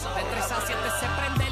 [0.00, 1.49] De 3 a 7 se prende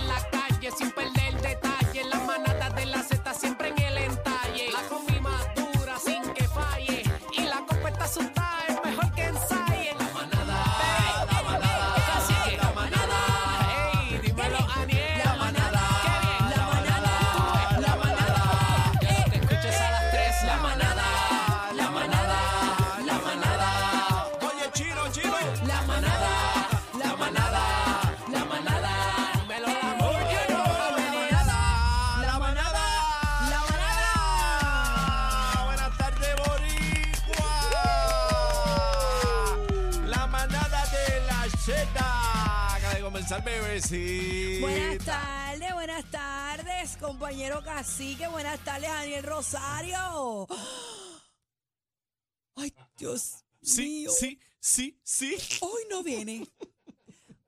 [43.45, 44.66] Bebecito.
[44.66, 48.27] Buenas tardes, buenas tardes, compañero cacique.
[48.29, 50.46] Buenas tardes, Daniel Rosario.
[52.56, 54.10] Ay, Dios Sí, mío.
[54.10, 55.37] sí, sí, sí.
[55.60, 56.46] Hoy no viene.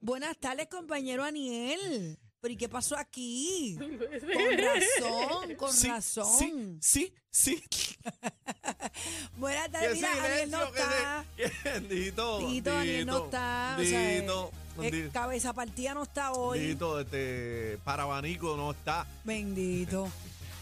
[0.00, 2.18] buenas tardes, compañero Aniel.
[2.40, 3.76] ¿Pero y qué pasó aquí?
[3.78, 6.78] Con razón, con Sí, razón.
[6.80, 7.62] Sí, sí, sí.
[9.36, 11.24] Buenas tardes, mira, Daniel no está.
[11.88, 13.76] Dito, Tito, Daniel no Dito, está.
[13.78, 14.16] o sea,
[14.82, 16.58] Eh, cabeza partida no está hoy.
[16.60, 19.06] Dito, este, para abanico no está.
[19.24, 20.08] Bendito.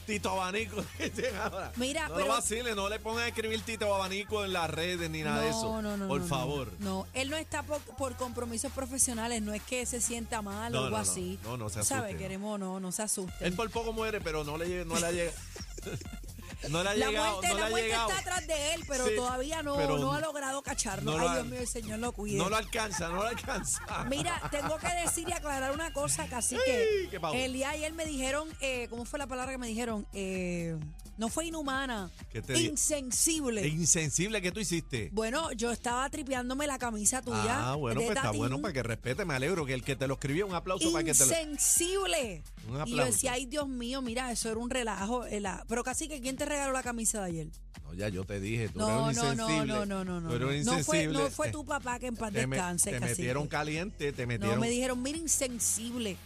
[0.08, 0.83] Tito Abanico,
[1.42, 1.70] ahora.
[1.77, 5.20] Mira, no pero- lo no le pongan a escribir Tito Abanico en las redes ni
[5.22, 5.83] nada de eso.
[5.83, 6.72] No, no, Por no, favor.
[6.78, 10.84] No, él no está por, por compromisos profesionales, no es que se sienta mal o
[10.84, 11.39] algo así.
[11.42, 12.06] No, no se ¿Sabe?
[12.06, 12.22] asuste.
[12.22, 13.46] Queremos, no, no se asusten.
[13.46, 15.36] Él por poco muere, pero no le, llega- no le ha llegado.
[16.70, 19.06] no le ha la llegado, muerte, no la ha muerte está atrás de él, pero
[19.06, 21.19] Sí, todavía no, pero no ha logrado cacharlo.
[21.19, 22.39] no Ay, Dios mío, el Señor lo cuide.
[22.39, 24.05] No lo alcanza, no lo alcanza.
[24.09, 28.05] Mira, tengo que decir y aclarar una cosa, casi que el día de ayer me
[28.05, 30.06] dijeron, eh, ¿cómo fue la palabra que me dijeron?
[30.12, 30.77] Eh,
[31.19, 33.61] no fue inhumana, ¿Qué te di- insensible.
[33.66, 35.11] Es insensible que tú hiciste.
[35.12, 37.72] Bueno, yo estaba tripeándome la camisa tuya.
[37.72, 38.38] Ah, bueno, de pues está tatín.
[38.38, 39.24] bueno para que respete.
[39.24, 41.27] Me alegro que el que te lo escribió, un aplauso para que te lo.
[41.27, 42.42] Insensible.
[42.68, 43.05] Un Y yo aplauso.
[43.12, 45.27] decía, ay Dios mío, mira, eso era un relajo.
[45.27, 47.48] eh, la- Pero casi que ¿quién te regaló la camisa de ayer?
[47.85, 49.73] No, ya yo te dije, tú No, eres no, un no, insensible.
[49.74, 50.29] no, no, no, no.
[50.29, 51.18] Tú eres un No fue, insensible.
[51.24, 53.18] no fue tu papá que en paz te, me- descanse, te cacique.
[53.23, 54.61] metieron caliente, te No, metieron.
[54.61, 56.17] me dijeron, mira, insensible.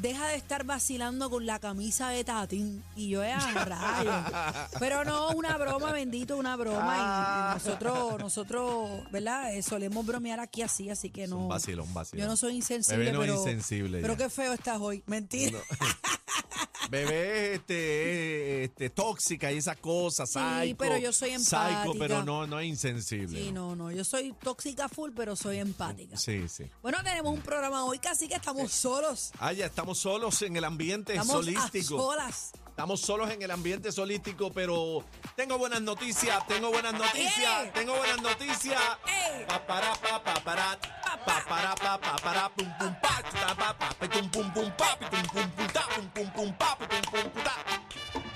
[0.00, 2.82] Deja de estar vacilando con la camisa de Tatín.
[2.96, 3.34] Y yo, eh.
[4.78, 6.96] Pero no, una broma, bendito, una broma.
[6.96, 9.54] Y, y nosotros, nosotros, ¿verdad?
[9.54, 11.38] Eh, solemos bromear aquí así, así que no.
[11.38, 11.86] un vacilón.
[12.14, 13.38] Yo no soy insensible, Bebé no es pero.
[13.40, 14.18] insensible Pero ya.
[14.24, 15.02] qué feo estás hoy.
[15.06, 15.58] Mentira.
[16.90, 21.94] Bebé es este, este, tóxica y esas cosas, Sí, psycho, pero yo soy psycho, empática.
[22.00, 23.40] pero no, no es insensible.
[23.40, 23.92] Sí, no, no.
[23.92, 26.16] Yo soy tóxica full, pero soy empática.
[26.16, 26.64] Sí, sí.
[26.82, 29.30] Bueno, tenemos un programa hoy, casi que estamos solos.
[29.38, 31.94] Ah, ya estamos solos en el ambiente Estamos solístico.
[31.96, 32.52] a solas.
[32.68, 35.04] Estamos solos en el ambiente solístico, pero
[35.36, 37.70] tengo buenas noticias, tengo buenas noticias, ¡Eh!
[37.74, 38.80] tengo buenas noticias.
[39.06, 39.46] ¡Eh!
[39.46, 40.80] Pa para
[41.24, 44.30] pa pa para pa pa pa para pum pum pa ta pa pa pe, tum
[44.30, 47.30] pum pum pa pi, tum pum pum ta pum pum pum pa pi, tum pum
[47.30, 47.54] pum ta.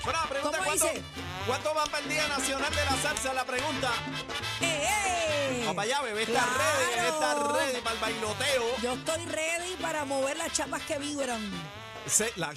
[0.05, 1.03] Bueno, la pregunta ¿Cómo ¿cuánto, dice?
[1.47, 3.33] ¿cuánto van para el Día Nacional de la Salsa?
[3.33, 3.91] La pregunta.
[4.61, 5.57] ¡Eh, eh!
[5.61, 6.59] Vamos para allá, bebé, está Claro.
[6.59, 8.65] ready, bebé, está ready para el bailoteo.
[8.83, 11.41] Yo estoy ready para mover las chapas que vibran.
[12.07, 12.53] Se- la,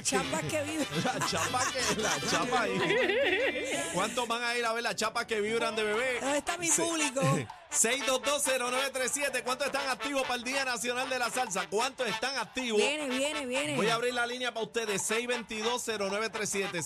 [0.00, 0.86] chapas que vibran.
[1.04, 3.90] La chapa que, la chapa ahí.
[3.94, 6.20] ¿Cuántos van a ir a ver las chapas que vibran de bebé?
[6.20, 7.20] ¿Dónde está mi Se- público?
[7.72, 9.42] 6220937.
[9.42, 11.68] ¿Cuántos están activos para el Día Nacional de la Salsa?
[11.70, 12.78] ¿Cuántos están activos?
[12.78, 13.76] Viene, viene, viene.
[13.76, 15.02] Voy a abrir la línea para ustedes.
[15.10, 16.82] 6220937.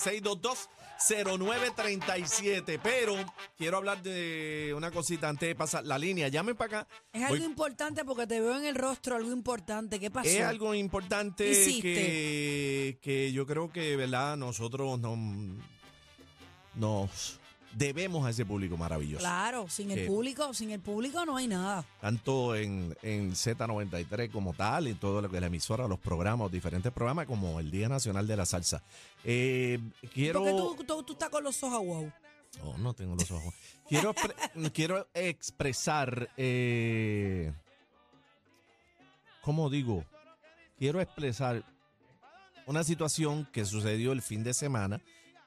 [0.99, 2.81] 6220937.
[2.83, 3.15] Pero
[3.59, 6.29] quiero hablar de una cosita antes de pasar la línea.
[6.29, 6.89] Llamen para acá.
[7.13, 9.99] Es algo Voy- importante porque te veo en el rostro, algo importante.
[10.01, 10.29] ¿Qué pasó?
[10.29, 11.83] Es algo importante Hiciste.
[11.83, 14.37] que, que yo creo que, ¿verdad?
[14.37, 15.17] Nosotros no-
[16.75, 17.41] nos
[17.73, 19.21] debemos a ese público maravilloso.
[19.21, 21.85] Claro, sin el público, sin el público no hay nada.
[22.01, 26.51] Tanto en, en Z93 como tal, y todo lo que es la emisora, los programas,
[26.51, 28.83] diferentes programas, como el Día Nacional de la Salsa.
[29.25, 29.79] Eh,
[30.13, 30.41] quiero...
[30.41, 32.13] Porque tú, tú, tú estás con los ojos wow.
[32.63, 33.55] Oh, no tengo los ojos.
[33.89, 34.15] Quiero,
[34.73, 37.53] quiero expresar, eh,
[39.43, 40.05] ¿cómo digo?
[40.79, 41.65] Quiero expresar
[42.67, 45.01] una situación que sucedió el fin de semana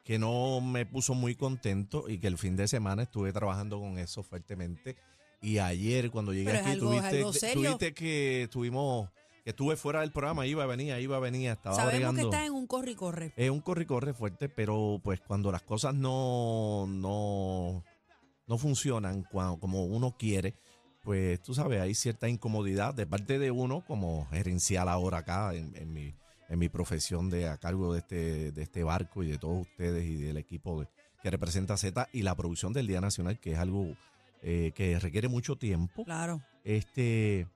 [0.04, 3.98] que no me puso muy contento y que el fin de semana estuve trabajando con
[4.00, 4.98] eso fuertemente.
[5.42, 6.90] Y ayer cuando llegué Pero aquí algo-
[7.22, 9.10] tuviste, tuviste que estuvimos,
[9.44, 12.30] que estuve fuera del programa, iba, venía, iba, venía, estaba Sabemos que bregando.
[12.30, 13.34] estás en un corre y corre.
[13.38, 17.84] Es un corre-corre fuerte, pero pues cuando las cosas no, no,
[18.48, 20.56] no funcionan cua- como uno quiere,
[21.04, 25.74] pues tú sabes, hay cierta incomodidad de parte de uno como gerencial ahora acá en,
[25.78, 26.14] en mi,
[26.50, 30.06] en mi profesión de a cargo de este, de este barco y de todos ustedes
[30.06, 30.88] y del equipo de-
[31.22, 33.96] que representa Z y la producción del Día Nacional, que es algo
[34.42, 36.42] eh, que requiere mucho tiempo Claro.
[36.64, 37.48] este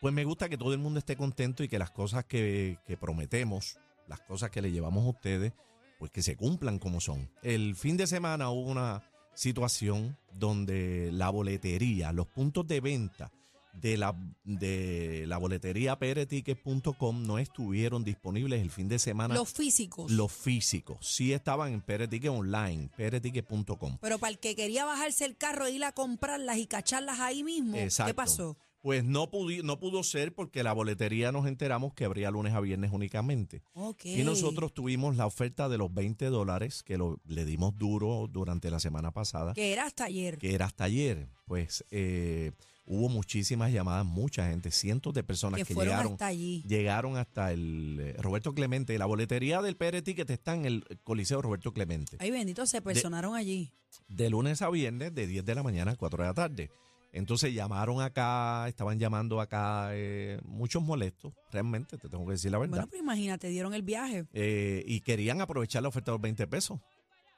[0.00, 2.96] pues me gusta que todo el mundo esté contento y que las cosas que, que
[2.98, 5.52] prometemos, las cosas que le llevamos a ustedes,
[5.98, 7.30] pues que se cumplan como son.
[7.42, 9.02] El fin de semana hubo una
[9.34, 13.30] situación donde la boletería, los puntos de venta
[13.74, 19.34] de la, de la boletería pereticket.com no estuvieron disponibles el fin de semana.
[19.34, 20.10] Los físicos.
[20.10, 23.98] Los físicos sí estaban en Pereticket online, pereticket.com.
[24.00, 27.42] Pero para el que quería bajarse el carro e ir a comprarlas y cacharlas ahí
[27.44, 28.14] mismo, ¿qué Exacto.
[28.14, 28.56] pasó?
[28.80, 32.60] Pues no, pudi- no pudo ser porque la boletería nos enteramos que abría lunes a
[32.60, 33.62] viernes únicamente.
[34.04, 38.70] Y nosotros tuvimos la oferta de los 20 dólares que lo, le dimos duro durante
[38.70, 40.36] la semana pasada, Que era hasta ayer.
[40.36, 41.28] que era hasta ayer.
[41.46, 42.52] Pues eh,
[42.86, 46.62] hubo muchísimas llamadas, mucha gente, cientos de personas Que que, llegaron, hasta allí.
[46.66, 48.96] llegaron hasta el eh, Roberto Clemente.
[48.98, 52.16] La boletería del PR Ticket está en el Coliseo Roberto Clemente.
[52.20, 53.72] Ay, bendito, se personaron allí.
[54.08, 56.70] de lunes a viernes de 10 de la mañana a 4 de la tarde.
[57.12, 62.58] Entonces llamaron acá, estaban llamando acá, eh, muchos molestos, realmente, te tengo que decir la
[62.58, 62.70] verdad.
[62.72, 64.26] Bueno, pues imagínate, dieron el viaje.
[64.32, 66.80] Eh, y querían aprovechar la oferta de los 20 pesos,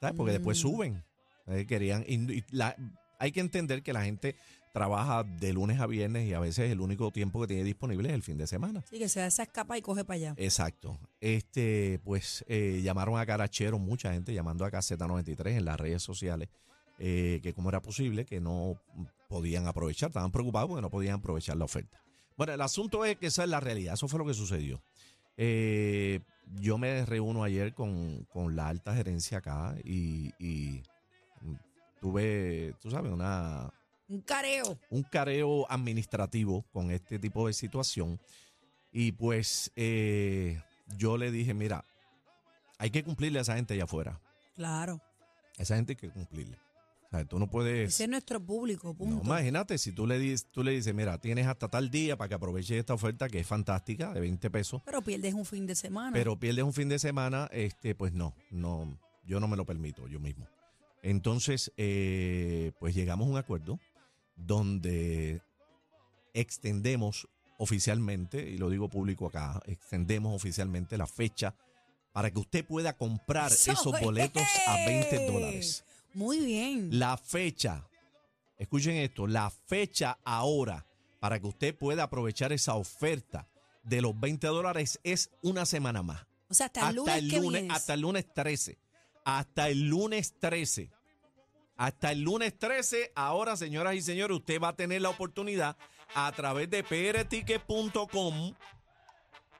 [0.00, 0.16] ¿sabes?
[0.16, 0.60] Porque después Mm.
[0.62, 1.04] suben.
[1.46, 2.74] Eh, querían, y, y la-
[3.18, 4.34] hay que entender que la gente
[4.76, 8.14] trabaja de lunes a viernes y a veces el único tiempo que tiene disponible es
[8.14, 8.84] el fin de semana.
[8.90, 10.34] Sí, que se da esa escapa y coge para allá.
[10.36, 11.00] Exacto.
[11.18, 16.50] Este, pues eh, llamaron a Carachero, mucha gente llamando a Z93 en las redes sociales,
[16.98, 18.78] eh, que cómo era posible que no
[19.30, 21.98] podían aprovechar, estaban preocupados porque no podían aprovechar la oferta.
[22.36, 24.82] Bueno, el asunto es que esa es la realidad, eso fue lo que sucedió.
[25.38, 26.20] Eh,
[26.60, 30.82] yo me reúno ayer con, con la alta gerencia acá y, y
[31.98, 33.70] tuve, tú sabes, una,
[34.08, 34.78] Un careo.
[34.90, 38.20] un careo administrativo con este tipo de situación.
[38.92, 40.60] Y pues eh,
[40.96, 41.84] yo le dije, mira,
[42.78, 44.20] hay que cumplirle a esa gente allá afuera.
[44.54, 45.00] Claro.
[45.58, 46.56] Esa gente hay que cumplirle.
[47.06, 47.88] O sea, tú no puedes...
[47.88, 51.46] Ese es nuestro público, No, imagínate, si tú le, dices, tú le dices, mira, tienes
[51.46, 55.02] hasta tal día para que aproveches esta oferta que es fantástica, de 20 pesos, Pero
[55.02, 56.12] pierdes un fin de semana.
[56.12, 60.08] pero pierdes un fin de semana, este, pues no, no, yo no me lo permito
[60.08, 60.46] yo mismo.
[61.02, 63.78] Entonces, eh, pues llegamos a un acuerdo
[64.36, 65.42] donde
[66.34, 67.28] extendemos
[67.58, 71.54] oficialmente, y lo digo público acá, extendemos oficialmente la fecha
[72.12, 75.32] para que usted pueda comprar Eso esos boletos a 20 es.
[75.32, 75.84] dólares.
[76.14, 76.98] Muy bien.
[76.98, 77.86] La fecha,
[78.58, 80.86] escuchen esto, la fecha ahora
[81.20, 83.48] para que usted pueda aprovechar esa oferta
[83.82, 86.26] de los 20 dólares es una semana más.
[86.48, 88.78] o sea, hasta el lunes que lunes, hasta el lunes 13.
[89.24, 90.90] Hasta el lunes 13.
[91.76, 95.76] Hasta el lunes 13, ahora, señoras y señores, usted va a tener la oportunidad
[96.14, 98.54] a través de prticket.com,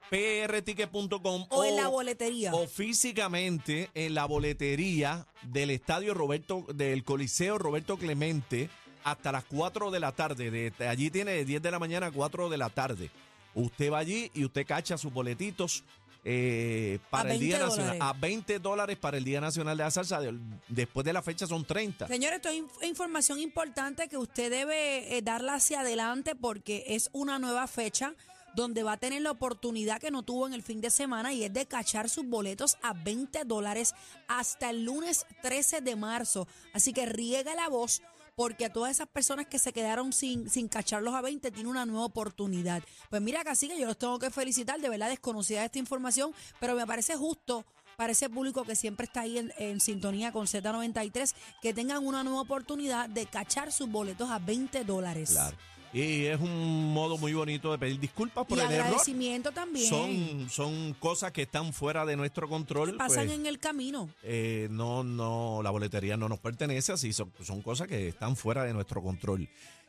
[0.09, 2.55] prticket.com o en la boletería.
[2.55, 8.71] o físicamente en la boletería del estadio Roberto, del Coliseo Roberto Clemente
[9.05, 10.51] hasta las 4 de la tarde.
[10.51, 13.11] De, allí tiene de 10 de la mañana a 4 de la tarde.
[13.55, 15.85] Usted va allí y usted cacha sus boletitos
[16.29, 17.99] eh, para el Día 20 Nacional.
[17.99, 18.17] dólares.
[18.17, 20.21] A 20 dólares para el Día Nacional de la Salsa.
[20.21, 20.37] De-
[20.69, 22.09] Después de la fecha son 30.
[22.09, 27.09] Señores, esto es inf- información importante que usted debe eh, darla hacia adelante porque es
[27.13, 28.13] una nueva fecha
[28.57, 31.45] donde va a tener la oportunidad que no tuvo en el fin de semana y
[31.45, 33.95] es de cachar sus boletos a 20 dólares
[34.29, 36.49] hasta el lunes 13 de marzo.
[36.73, 38.03] Así que riega la voz
[38.37, 41.87] porque a todas esas personas que se quedaron sin, sin cacharlos a 20 tiene una
[41.87, 42.83] nueva oportunidad.
[43.09, 46.87] Pues mira, Cacique, yo los tengo que felicitar, de verdad desconocida esta información, pero me
[46.87, 47.65] parece justo
[47.97, 52.23] para ese público que siempre está ahí en, en sintonía con Z93, que tengan una
[52.23, 55.31] nueva oportunidad de cachar sus boletos a 20 dólares.
[55.31, 55.57] Claro.
[55.93, 58.87] Y es un modo muy bonito de pedir disculpas por y el error.
[58.87, 59.89] agradecimiento también.
[59.89, 62.97] Son, son cosas que están fuera de nuestro control.
[62.97, 64.11] pasan pues, en el camino.
[64.23, 68.65] eh, no, no, la boletería no nos pertenece, así son, son cosas que están fuera
[68.65, 69.49] de nuestro control.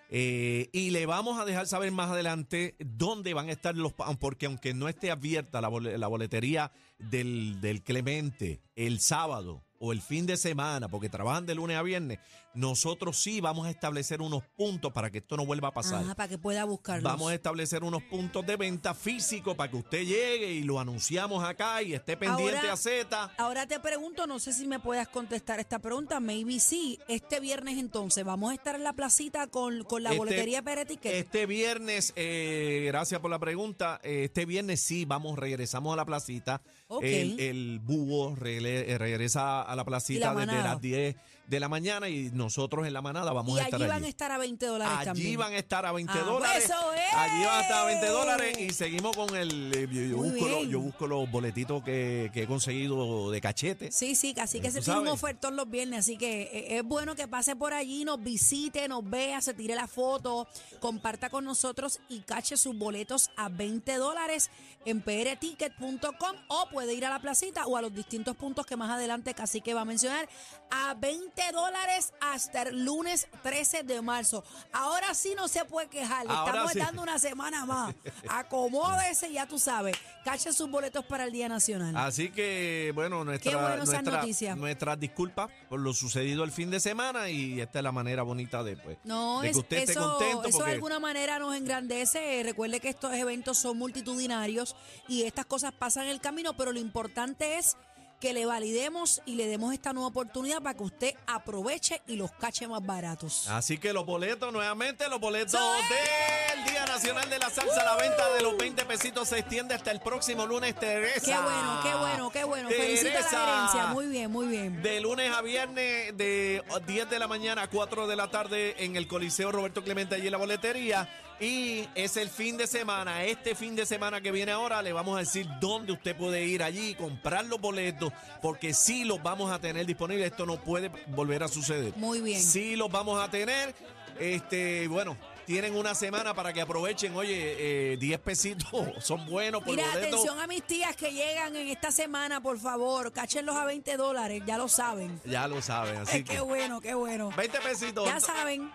[0.10, 4.46] Eh, y le vamos a dejar saber más adelante dónde van a estar los, porque
[4.46, 10.26] aunque no esté abierta la, la boletería del, del Clemente el sábado o el fin
[10.26, 12.20] de semana, porque trabajan de lunes a viernes,
[12.58, 16.04] nosotros sí vamos a establecer unos puntos para que esto no vuelva a pasar.
[16.04, 17.04] Ajá, para que pueda buscarlos.
[17.04, 21.44] Vamos a establecer unos puntos de venta físicos para que usted llegue y lo anunciamos
[21.44, 23.32] acá y esté pendiente Ahora- a Z.
[23.38, 27.78] Ahora te pregunto, no sé si me puedas contestar esta pregunta, maybe sí, este viernes
[27.78, 31.14] entonces, ¿vamos a estar en la placita con, con la Este- boletería Pereticket?
[31.14, 34.00] Este viernes, eh, gracias por la pregunta.
[34.04, 36.62] eh, Este viernes sí, vamos, regresamos a la placita.
[36.88, 37.04] Ok.
[37.04, 41.16] El, el búho regresa a la placita la desde las 10
[41.48, 44.06] de la mañana y nosotros en la manada vamos Y a estar allí van allí.
[44.06, 45.38] a estar a 20 dólares Allí también.
[45.40, 46.66] van a estar a 20 Ah, dólares.
[46.66, 47.14] eso es.
[47.14, 49.72] Allí van a estar a 20 dólares y seguimos con el.
[49.76, 50.70] eh, Yo, busco, los, bien.
[50.70, 53.92] yo busco los boletitos que, que he conseguido de cachete.
[53.92, 56.84] Sí, sí, así que Tú se tiene un ofertón los viernes, así que eh, es
[56.84, 60.48] bueno que pase por allí, nos visite, nos vea, se tire la foto,
[60.82, 64.50] comparta con nosotros y cache sus boletos a 20 dólares
[64.86, 68.90] en prticket.com o puede ir a la placita o a los distintos puntos que más
[68.92, 70.28] adelante casi que va a mencionar
[70.72, 74.44] a 20 dólares hasta el lunes 13 de marzo.
[74.72, 76.80] Ahora sí no se puede quejar, le Ahora estamos sí.
[76.80, 77.96] dando una semana más.
[78.30, 81.96] Acomódese, ya tú sabes, cache sus boletos para el Día Nacional.
[81.98, 87.60] Así que, bueno, nuestra, nuestra- nuestras disculpas por lo sucedido el fin de semana y
[87.62, 90.48] esta es la manera bonita de, pues, No, de que usted esté eso, contento.
[90.48, 92.42] eso de alguna manera nos engrandece.
[92.44, 94.76] Recuerde que estos eventos son multitudinarios
[95.08, 97.76] y estas cosas pasan en el camino, pero lo importante es
[98.20, 102.32] que le validemos y le demos esta nueva oportunidad para que usted aproveche y los
[102.32, 103.48] cache más baratos.
[103.50, 108.34] Así que los boletos, nuevamente, los boletos del Día Nacional de la Salsa, la venta
[108.34, 111.22] de los 20 pesitos se extiende hasta el próximo lunes, Teresa.
[111.24, 112.70] Qué bueno, qué bueno, qué bueno.
[112.70, 113.30] La Teresa.
[113.30, 113.86] gerencia.
[113.94, 114.82] Muy bien, muy bien.
[114.82, 118.96] De lunes a viernes, de 10 de la mañana a 4 de la tarde en
[118.96, 121.08] el Coliseo Roberto Clemente, allí en la boletería.
[121.40, 123.24] Y es el fin de semana.
[123.24, 126.64] Este fin de semana que viene ahora, le vamos a decir dónde usted puede ir
[126.64, 130.32] allí y comprar los boletos, porque sí los vamos a tener disponibles.
[130.32, 131.94] Esto no puede volver a suceder.
[131.96, 132.42] Muy bien.
[132.42, 133.76] Sí los vamos a tener.
[134.20, 135.16] Este, bueno.
[135.48, 137.16] Tienen una semana para que aprovechen.
[137.16, 140.08] Oye, eh, 10 pesitos son buenos por Mira, boleto.
[140.18, 143.14] atención a mis tías que llegan en esta semana, por favor.
[143.14, 145.22] Cáchenlos a 20 dólares, ya lo saben.
[145.24, 145.96] Ya lo saben.
[146.02, 147.30] Así qué que bueno, qué bueno.
[147.38, 148.06] 20 pesitos.
[148.06, 148.70] Ya saben.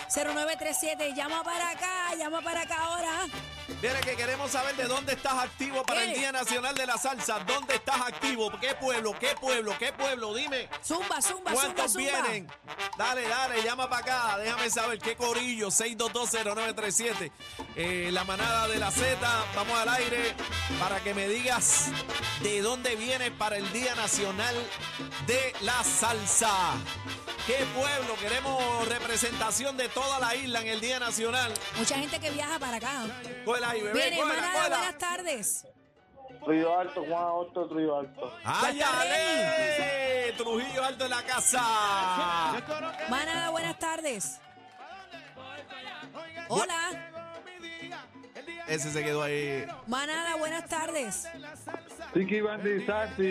[0.10, 1.14] 622-0937.
[1.16, 3.28] Llama para acá, llama para acá ahora.
[3.82, 6.14] Viene que queremos saber de dónde estás activo para el.
[6.14, 7.40] Día Nacional de la Salsa.
[7.40, 8.52] ¿Dónde estás activo?
[8.60, 9.18] ¿Qué pueblo?
[9.18, 9.74] ¿Qué pueblo?
[9.80, 10.34] ¿Qué pueblo?
[10.34, 10.68] Dime.
[10.84, 12.10] Zumba, zumba, zumba, ¿Cuántos zumba.
[12.24, 12.52] vienen?
[12.98, 14.38] Dale, dale, llama para acá.
[14.40, 15.70] Déjame saber qué corillo.
[15.70, 17.32] 6220937.
[17.78, 19.18] Eh, la manada de la Z.
[19.56, 20.36] Vamos al aire
[20.78, 21.86] para que me digas
[22.42, 24.09] de dónde vienes para el Día Nacional
[25.28, 26.74] de la Salsa.
[27.46, 28.16] ¿Qué pueblo?
[28.20, 31.54] Queremos representación de toda la isla en el Día Nacional.
[31.78, 33.04] Mucha gente que viaja para acá.
[33.46, 34.16] Cógela ahí, bebé.
[34.18, 35.66] Buenas tardes.
[36.44, 38.34] Trujillo Alto, Juan Otto, Trujillo Alto.
[38.44, 40.34] ¡Ay, Ya está ale!
[40.38, 41.62] Trujillo Alto en la casa.
[43.10, 44.40] Manada, buenas tardes.
[46.48, 47.12] Hola.
[48.68, 49.68] Ese se quedó ahí.
[49.86, 51.28] Manada, buenas tardes.
[52.14, 53.22] Tiki Bandy Santi,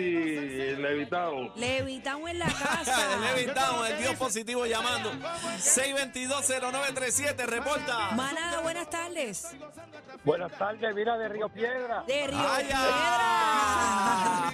[0.77, 1.53] Levitado.
[1.55, 3.13] Levitamos en la casa.
[3.15, 5.11] El levitado, el Dios positivo llamando.
[5.57, 8.11] 6220937, reporta.
[8.11, 9.49] Manada, buenas tardes.
[10.23, 12.03] Buenas tardes, mira de Río Piedra.
[12.07, 14.53] De Río ¡Ay, Piedra.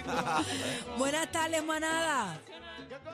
[0.98, 2.36] buenas tardes, manada.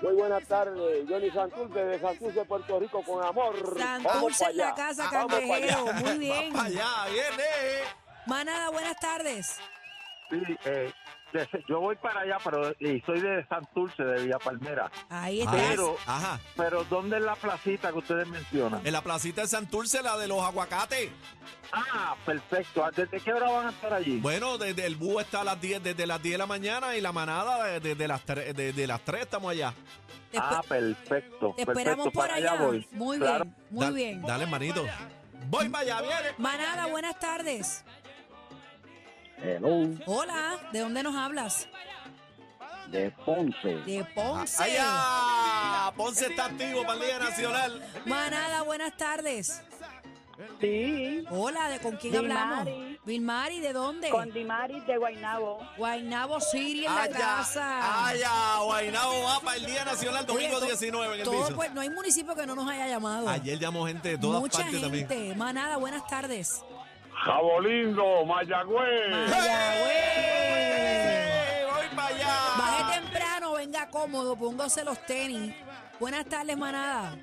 [0.00, 3.54] Muy buenas tardes, Johnny Santurce de Santurce, Puerto Rico, con amor.
[3.78, 5.88] Santurce en la casa, cangrejero.
[5.88, 5.92] allá.
[6.00, 6.56] Muy bien.
[6.58, 7.44] Allá, viene.
[8.26, 9.58] Manada, buenas tardes.
[10.30, 10.90] Sí, eh,
[11.32, 14.90] de- yo voy para allá, pero y soy de Santurce, de Villa Palmera.
[15.08, 15.56] Ahí estás.
[15.70, 16.40] Pero, Ajá.
[16.56, 18.80] pero ¿dónde es la placita que ustedes mencionan?
[18.86, 21.10] En la placita de Santurce, la de los aguacates.
[21.72, 22.84] Ah, perfecto.
[22.94, 24.18] ¿Desde qué hora van a estar allí?
[24.18, 27.00] Bueno, desde el búho está a las 10, desde las 10 de la mañana y
[27.00, 29.72] la manada eh, desde las 3, desde las 3 estamos allá.
[30.36, 31.52] Ah, perfecto.
[31.56, 32.54] te esperamos perfecto, por allá.
[32.54, 32.86] voy.
[32.92, 33.44] Muy Claro.
[33.44, 34.22] bien, muy Da- bien.
[34.22, 34.84] Dale, manito.
[35.48, 36.34] Voy para allá, viene.
[36.38, 37.84] Manada, buenas tardes.
[39.42, 41.68] Hello, Hola, ¿de dónde nos hablas?
[42.88, 43.68] de Ponce.
[43.86, 44.62] De Ponce.
[44.62, 45.92] Allá.
[45.96, 47.82] Ponce está activo para el Día Nacional.
[48.04, 49.62] Manada, buenas tardes.
[50.60, 52.68] Sí, Hola, ¿de con quién hablamos?
[53.04, 54.10] Vilmari, ¿de dónde?
[54.10, 55.58] con Dimaris de Guaynabo.
[55.76, 57.18] Guaynabo City en la Allá.
[57.18, 58.06] casa.
[58.08, 58.58] Allá.
[58.62, 61.56] Guaynabo va para el Día Nacional Oye, domingo to- 19 en el todo, piso.
[61.56, 63.28] pues, no hay municipio que no nos haya llamado.
[63.28, 65.00] Ayer llamó gente de todas Mucha partes gente.
[65.06, 65.38] también.
[65.38, 66.62] Manada, buenas tardes.
[67.24, 69.10] Jabolindo, Mayagüez.
[69.30, 70.12] Mayagüez.
[71.72, 72.36] ¡Voy para allá!
[72.58, 75.54] Baje temprano, venga cómodo, póngase los tenis.
[76.00, 77.16] Buenas tardes, manada.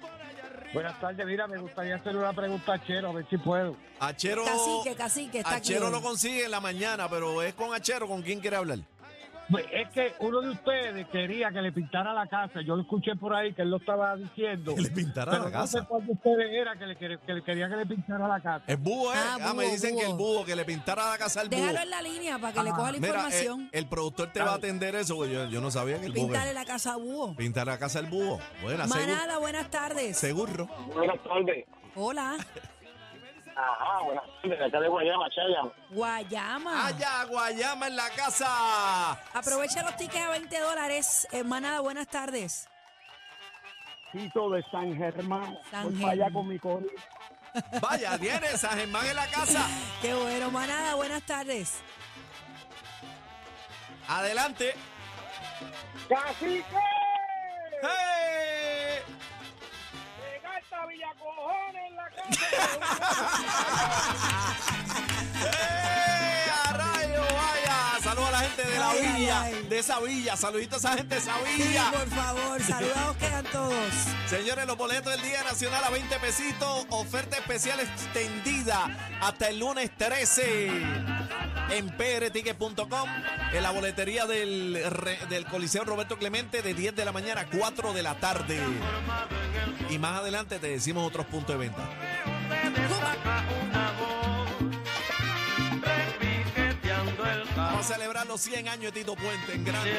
[0.73, 3.75] Buenas tardes, mira, me gustaría hacer una pregunta a Chero, a ver si puedo.
[3.99, 5.73] Achero, Cacique, cacique, está aquí.
[5.73, 5.91] Achero hoy.
[5.91, 8.79] lo consigue en la mañana, pero es con Achero con quién quiere hablar.
[9.49, 12.61] Pues es que uno de ustedes quería que le pintara la casa.
[12.61, 14.75] Yo lo escuché por ahí que él lo estaba diciendo.
[14.75, 15.87] Que le pintara pero la no sé casa.
[15.87, 18.63] cuál de ustedes era que le, quer- que le quería que le pintara la casa.
[18.67, 19.17] El búho, ¿eh?
[19.17, 20.45] Ah, Ah, me búho, dicen que el búho.
[20.45, 21.59] que le pintara la casa al búho.
[21.59, 23.69] Déjalo en la línea para que le coja la Mira, información.
[23.71, 26.27] el productor te va a atender eso, porque yo, yo no sabía que el búho.
[26.27, 27.35] Píntale la casa a búho.
[27.35, 28.39] Pintar la casa al búho.
[28.61, 28.87] Seguro.
[28.87, 30.17] Manada, buenas tardes.
[30.17, 30.67] Seguro.
[30.93, 31.65] Buenas tardes.
[31.95, 32.37] Hola.
[33.61, 35.73] Ajá, buenas tardes, acá de Guayama, Chayan.
[35.89, 36.87] Guayama.
[36.87, 39.11] Allá, Guayama en la casa.
[39.33, 41.27] Aprovecha los tickets a 20 dólares.
[41.31, 42.69] Hermanada, buenas tardes.
[44.13, 45.57] Tito de San Germán.
[45.69, 46.33] San Voy para allá Germán.
[46.33, 46.85] con mi coro.
[47.81, 49.67] Vaya, viene San Germán en la casa.
[50.01, 51.81] Qué bueno, manada, buenas tardes.
[54.07, 54.73] Adelante.
[56.07, 56.63] ¡Cacique!
[68.57, 69.67] De la Ay, ay, villa, ay.
[69.69, 70.35] de esa villa.
[70.37, 71.91] Saluditos a esa gente de esa Sí, villa.
[71.91, 73.75] por favor, saludados quedan todos.
[74.27, 76.85] Señores, los boletos del Día Nacional a 20 pesitos.
[76.89, 78.87] Oferta especial extendida
[79.21, 80.71] hasta el lunes 13
[81.71, 83.09] en prticket.com.
[83.53, 84.73] En la boletería del,
[85.29, 88.59] del Coliseo Roberto Clemente de 10 de la mañana a 4 de la tarde.
[89.89, 91.89] Y más adelante te decimos otros puntos de venta.
[97.55, 99.91] Vamos a celebrar los 100 años de Tito Puente en grande.